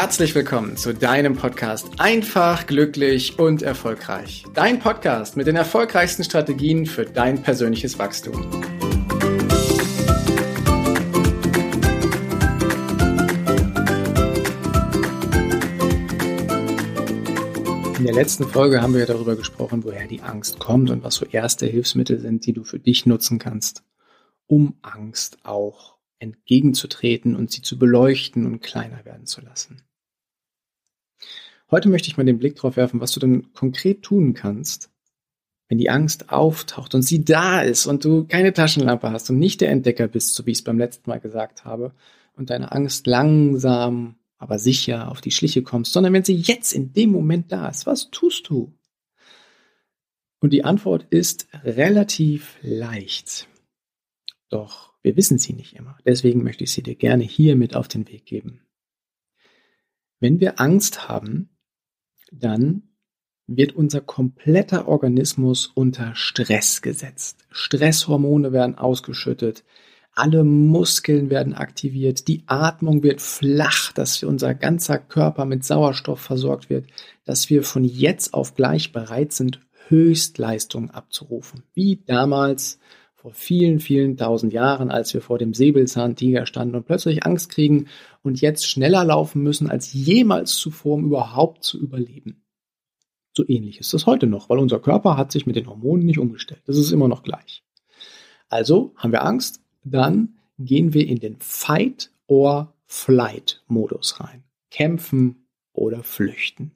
[0.00, 4.44] herzlich willkommen zu deinem Podcast Einfach, glücklich und erfolgreich.
[4.54, 8.50] Dein Podcast mit den erfolgreichsten Strategien für dein persönliches Wachstum.
[17.98, 21.26] In der letzten Folge haben wir darüber gesprochen, woher die Angst kommt und was so
[21.26, 23.82] erste Hilfsmittel sind, die du für dich nutzen kannst,
[24.46, 29.82] um Angst auch entgegenzutreten und sie zu beleuchten und kleiner werden zu lassen.
[31.70, 34.90] Heute möchte ich mal den Blick darauf werfen, was du denn konkret tun kannst,
[35.68, 39.60] wenn die Angst auftaucht und sie da ist und du keine Taschenlampe hast und nicht
[39.60, 41.94] der Entdecker bist, so wie ich es beim letzten Mal gesagt habe,
[42.34, 46.92] und deine Angst langsam, aber sicher auf die Schliche kommst, sondern wenn sie jetzt in
[46.92, 48.72] dem Moment da ist, was tust du?
[50.40, 53.46] Und die Antwort ist relativ leicht.
[54.48, 55.98] Doch wir wissen sie nicht immer.
[56.04, 58.60] Deswegen möchte ich sie dir gerne hier mit auf den Weg geben.
[60.18, 61.50] Wenn wir Angst haben,
[62.30, 62.82] dann
[63.46, 67.44] wird unser kompletter Organismus unter Stress gesetzt.
[67.50, 69.64] Stresshormone werden ausgeschüttet,
[70.12, 76.68] alle Muskeln werden aktiviert, die Atmung wird flach, dass unser ganzer Körper mit Sauerstoff versorgt
[76.68, 76.86] wird,
[77.24, 81.62] dass wir von jetzt auf gleich bereit sind, Höchstleistungen abzurufen.
[81.74, 82.78] Wie damals
[83.20, 87.88] vor vielen, vielen tausend Jahren, als wir vor dem Säbelzahntiger standen und plötzlich Angst kriegen
[88.22, 92.42] und jetzt schneller laufen müssen als jemals zuvor, um überhaupt zu überleben.
[93.36, 96.18] So ähnlich ist das heute noch, weil unser Körper hat sich mit den Hormonen nicht
[96.18, 96.62] umgestellt.
[96.64, 97.62] Das ist immer noch gleich.
[98.48, 104.44] Also haben wir Angst, dann gehen wir in den Fight or Flight Modus rein.
[104.70, 106.72] Kämpfen oder flüchten.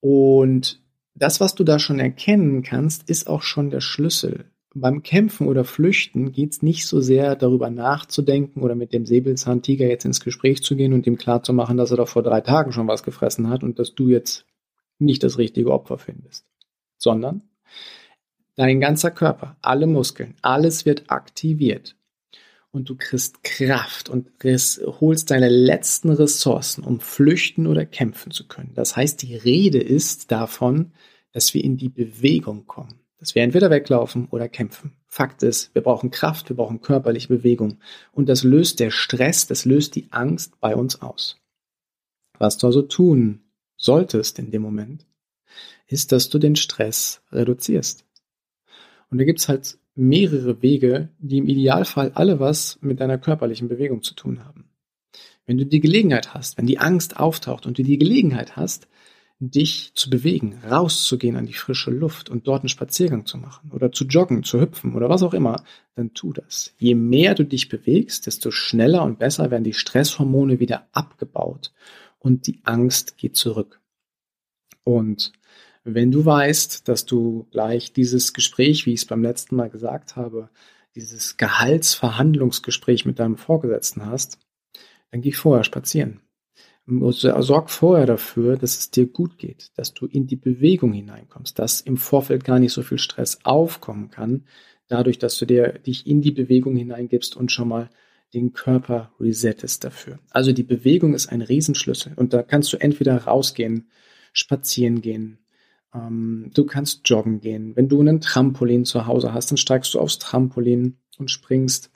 [0.00, 0.82] Und
[1.14, 5.64] das, was du da schon erkennen kannst, ist auch schon der Schlüssel beim Kämpfen oder
[5.64, 10.62] Flüchten geht es nicht so sehr darüber nachzudenken oder mit dem Säbelzahntiger jetzt ins Gespräch
[10.62, 13.62] zu gehen und ihm klarzumachen, dass er doch vor drei Tagen schon was gefressen hat
[13.62, 14.46] und dass du jetzt
[14.98, 16.46] nicht das richtige Opfer findest,
[16.96, 17.42] sondern
[18.56, 21.96] dein ganzer Körper, alle Muskeln, alles wird aktiviert
[22.70, 24.30] und du kriegst Kraft und
[25.00, 28.72] holst deine letzten Ressourcen, um flüchten oder kämpfen zu können.
[28.74, 30.92] Das heißt, die Rede ist davon,
[31.32, 34.94] dass wir in die Bewegung kommen dass wir entweder weglaufen oder kämpfen.
[35.06, 37.78] Fakt ist, wir brauchen Kraft, wir brauchen körperliche Bewegung.
[38.10, 41.38] Und das löst der Stress, das löst die Angst bei uns aus.
[42.40, 43.44] Was du also tun
[43.76, 45.06] solltest in dem Moment,
[45.86, 48.04] ist, dass du den Stress reduzierst.
[49.08, 54.02] Und da gibt's halt mehrere Wege, die im Idealfall alle was mit deiner körperlichen Bewegung
[54.02, 54.68] zu tun haben.
[55.46, 58.88] Wenn du die Gelegenheit hast, wenn die Angst auftaucht und du die Gelegenheit hast,
[59.50, 63.90] dich zu bewegen, rauszugehen an die frische Luft und dort einen Spaziergang zu machen oder
[63.90, 65.64] zu joggen, zu hüpfen oder was auch immer,
[65.96, 66.74] dann tu das.
[66.78, 71.72] Je mehr du dich bewegst, desto schneller und besser werden die Stresshormone wieder abgebaut
[72.20, 73.80] und die Angst geht zurück.
[74.84, 75.32] Und
[75.82, 80.14] wenn du weißt, dass du gleich dieses Gespräch, wie ich es beim letzten Mal gesagt
[80.14, 80.50] habe,
[80.94, 84.38] dieses Gehaltsverhandlungsgespräch mit deinem Vorgesetzten hast,
[85.10, 86.20] dann geh vorher spazieren.
[87.10, 91.80] Sorg vorher dafür, dass es dir gut geht, dass du in die Bewegung hineinkommst, dass
[91.80, 94.44] im Vorfeld gar nicht so viel Stress aufkommen kann,
[94.88, 97.90] dadurch, dass du dir, dich in die Bewegung hineingibst und schon mal
[98.34, 100.18] den Körper resettest dafür.
[100.30, 103.90] Also die Bewegung ist ein Riesenschlüssel und da kannst du entweder rausgehen,
[104.32, 105.38] spazieren gehen,
[105.94, 107.76] ähm, du kannst joggen gehen.
[107.76, 111.90] Wenn du einen Trampolin zu Hause hast, dann steigst du aufs Trampolin und springst.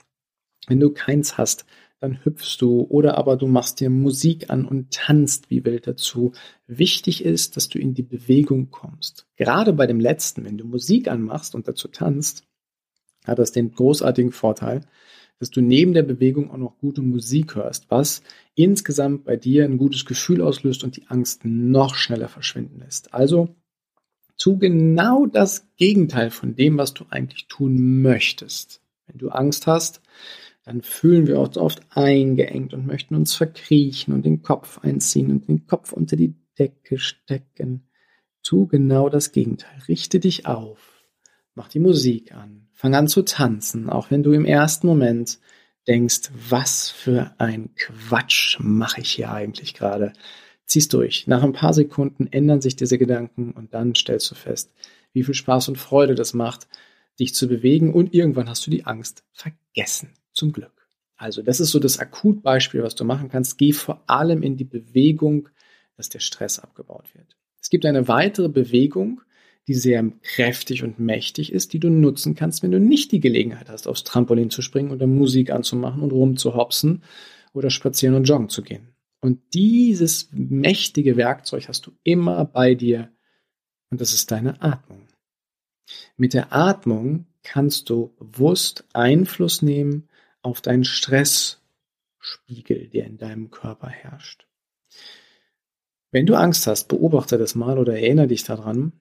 [0.67, 1.65] Wenn du keins hast,
[1.99, 6.33] dann hüpfst du oder aber du machst dir Musik an und tanzt wie wild dazu.
[6.67, 9.27] Wichtig ist, dass du in die Bewegung kommst.
[9.35, 12.43] Gerade bei dem letzten, wenn du Musik anmachst und dazu tanzt,
[13.25, 14.81] hat das den großartigen Vorteil,
[15.39, 18.21] dass du neben der Bewegung auch noch gute Musik hörst, was
[18.55, 23.13] insgesamt bei dir ein gutes Gefühl auslöst und die Angst noch schneller verschwinden lässt.
[23.13, 23.55] Also
[24.37, 28.81] tu genau das Gegenteil von dem, was du eigentlich tun möchtest.
[29.07, 30.01] Wenn du Angst hast,
[30.67, 35.47] dann fühlen wir uns oft eingeengt und möchten uns verkriechen und den Kopf einziehen und
[35.47, 37.87] den Kopf unter die Decke stecken.
[38.43, 39.79] Tu genau das Gegenteil.
[39.87, 41.05] Richte dich auf.
[41.55, 42.67] Mach die Musik an.
[42.73, 45.39] Fang an zu tanzen, auch wenn du im ersten Moment
[45.87, 50.11] denkst, was für ein Quatsch mache ich hier eigentlich gerade.
[50.65, 51.27] Zieh's durch.
[51.27, 54.73] Nach ein paar Sekunden ändern sich diese Gedanken und dann stellst du fest,
[55.13, 56.67] wie viel Spaß und Freude das macht,
[57.21, 60.87] dich zu bewegen und irgendwann hast du die Angst vergessen zum Glück.
[61.17, 63.57] Also das ist so das Akutbeispiel, was du machen kannst.
[63.57, 65.49] Geh vor allem in die Bewegung,
[65.95, 67.35] dass der Stress abgebaut wird.
[67.59, 69.21] Es gibt eine weitere Bewegung,
[69.67, 73.69] die sehr kräftig und mächtig ist, die du nutzen kannst, wenn du nicht die Gelegenheit
[73.69, 77.03] hast, aufs Trampolin zu springen oder Musik anzumachen und rumzuhopsen
[77.51, 78.93] oder spazieren und joggen zu gehen.
[79.19, 83.11] Und dieses mächtige Werkzeug hast du immer bei dir
[83.89, 85.07] und das ist deine Atmung.
[86.15, 90.07] Mit der Atmung kannst du bewusst Einfluss nehmen
[90.47, 94.47] auf deinen Stressspiegel, der in deinem Körper herrscht.
[96.09, 98.93] Wenn du Angst hast, beobachte das mal oder erinnere dich daran,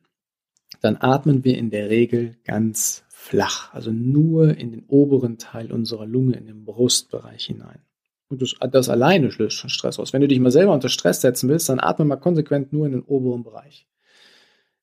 [0.80, 6.04] dann atmen wir in der Regel ganz flach, also nur in den oberen Teil unserer
[6.04, 7.78] Lunge, in den Brustbereich hinein.
[8.28, 10.12] Und das, das alleine löst schon Stress aus.
[10.12, 12.92] Wenn du dich mal selber unter Stress setzen willst, dann atme mal konsequent nur in
[12.92, 13.86] den oberen Bereich.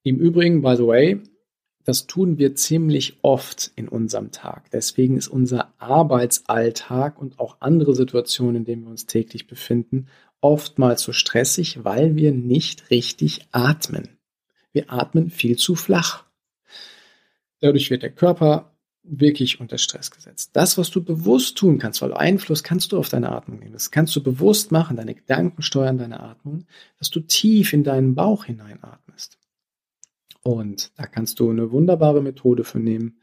[0.04, 1.22] Im Übrigen, by the way,
[1.84, 4.72] das tun wir ziemlich oft in unserem Tag.
[4.72, 10.08] Deswegen ist unser Arbeitsalltag und auch andere Situationen, in denen wir uns täglich befinden,
[10.40, 14.18] oftmals so stressig, weil wir nicht richtig atmen.
[14.72, 16.26] Wir atmen viel zu flach.
[17.60, 20.52] Dadurch wird der Körper wirklich unter Stress gesetzt.
[20.54, 23.74] Das, was du bewusst tun kannst, weil Einfluss kannst du auf deine Atmung nehmen.
[23.74, 26.66] Das kannst du bewusst machen, deine Gedanken steuern deine Atmung,
[27.00, 29.38] dass du tief in deinen Bauch hineinatmest.
[30.44, 33.18] Und da kannst du eine wunderbare Methode für nehmen,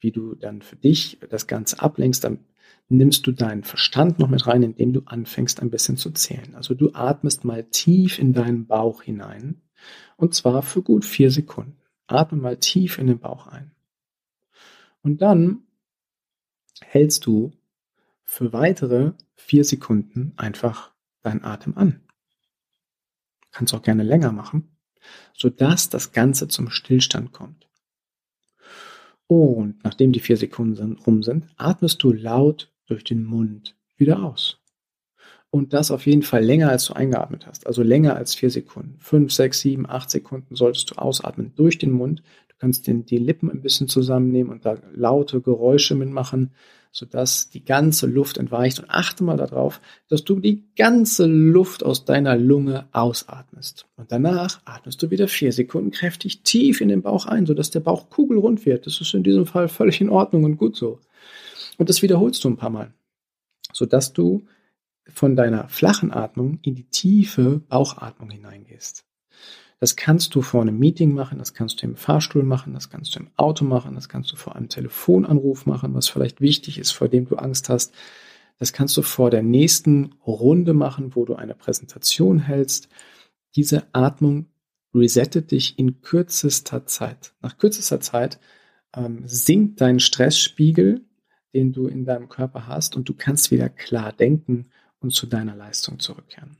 [0.00, 2.24] wie du dann für dich das Ganze ablenkst.
[2.24, 2.40] Dann
[2.88, 6.54] nimmst du deinen Verstand noch mit rein, indem du anfängst ein bisschen zu zählen.
[6.54, 9.60] Also du atmest mal tief in deinen Bauch hinein
[10.16, 11.76] und zwar für gut vier Sekunden.
[12.06, 13.70] Atme mal tief in den Bauch ein.
[15.02, 15.62] Und dann
[16.80, 17.52] hältst du
[18.24, 20.92] für weitere vier Sekunden einfach
[21.22, 22.00] deinen Atem an.
[23.50, 24.72] Kannst auch gerne länger machen
[25.34, 27.68] sodass das Ganze zum Stillstand kommt.
[29.26, 34.58] Und nachdem die vier Sekunden rum sind, atmest du laut durch den Mund wieder aus.
[35.50, 37.66] Und das auf jeden Fall länger, als du eingeatmet hast.
[37.66, 38.96] Also länger als vier Sekunden.
[39.00, 42.22] Fünf, sechs, sieben, acht Sekunden solltest du ausatmen durch den Mund.
[42.62, 46.52] Kannst den, die Lippen ein bisschen zusammennehmen und da laute Geräusche mitmachen
[46.92, 48.78] sodass die ganze Luft entweicht.
[48.78, 53.86] Und achte mal darauf, dass du die ganze Luft aus deiner Lunge ausatmest.
[53.96, 57.80] Und danach atmest du wieder vier Sekunden kräftig tief in den Bauch ein, sodass der
[57.80, 58.86] Bauch kugelrund wird.
[58.86, 61.00] Das ist in diesem Fall völlig in Ordnung und gut so.
[61.78, 62.92] Und das wiederholst du ein paar Mal,
[63.72, 64.42] sodass du
[65.08, 69.04] von deiner flachen Atmung in die tiefe Bauchatmung hineingehst.
[69.82, 73.16] Das kannst du vor einem Meeting machen, das kannst du im Fahrstuhl machen, das kannst
[73.16, 76.92] du im Auto machen, das kannst du vor einem Telefonanruf machen, was vielleicht wichtig ist,
[76.92, 77.92] vor dem du Angst hast.
[78.60, 82.90] Das kannst du vor der nächsten Runde machen, wo du eine Präsentation hältst.
[83.56, 84.46] Diese Atmung
[84.94, 87.34] resettet dich in kürzester Zeit.
[87.40, 88.38] Nach kürzester Zeit
[88.94, 91.04] ähm, sinkt dein Stressspiegel,
[91.54, 94.70] den du in deinem Körper hast, und du kannst wieder klar denken
[95.00, 96.56] und zu deiner Leistung zurückkehren.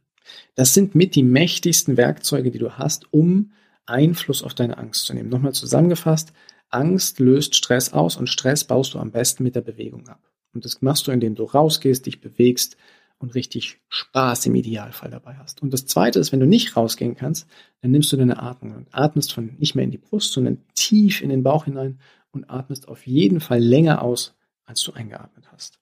[0.55, 3.53] Das sind mit die mächtigsten Werkzeuge, die du hast, um
[3.87, 5.29] Einfluss auf deine Angst zu nehmen.
[5.29, 6.33] Nochmal zusammengefasst,
[6.69, 10.21] Angst löst Stress aus und Stress baust du am besten mit der Bewegung ab.
[10.55, 12.77] Und das machst du, indem du rausgehst, dich bewegst
[13.19, 15.63] und richtig Spaß im Idealfall dabei hast.
[15.63, 17.47] Und das zweite ist, wenn du nicht rausgehen kannst,
[17.81, 21.23] dann nimmst du deine Atmung und atmest von nicht mehr in die Brust, sondern tief
[21.23, 22.01] in den Bauch hinein
[22.33, 24.35] und atmest auf jeden Fall länger aus,
[24.65, 25.79] als du eingeatmet hast.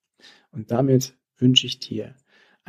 [0.53, 2.15] Und damit wünsche ich dir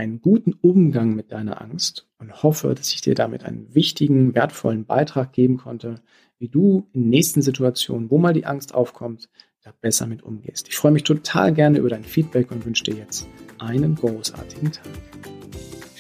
[0.02, 4.86] einen guten Umgang mit deiner Angst und hoffe, dass ich dir damit einen wichtigen, wertvollen
[4.86, 6.02] Beitrag geben konnte,
[6.40, 9.30] wie du in nächsten Situationen, wo mal die Angst aufkommt,
[9.64, 10.68] da besser mit umgehst.
[10.70, 13.28] Ich freue mich total gerne über dein Feedback und wünsche dir jetzt
[13.60, 14.88] einen großartigen Tag.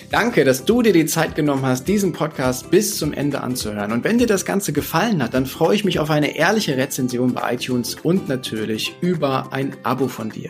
[0.09, 3.91] Danke, dass du dir die Zeit genommen hast, diesen Podcast bis zum Ende anzuhören.
[3.91, 7.33] Und wenn dir das Ganze gefallen hat, dann freue ich mich auf eine ehrliche Rezension
[7.35, 10.49] bei iTunes und natürlich über ein Abo von dir.